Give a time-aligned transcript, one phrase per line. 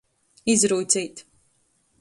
[0.53, 1.23] Izrūceit.